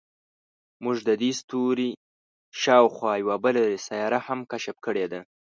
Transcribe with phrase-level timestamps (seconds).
[0.83, 1.89] موږ د دې ستوري
[2.61, 5.19] شاوخوا یوه بله سیاره هم کشف کړې ده.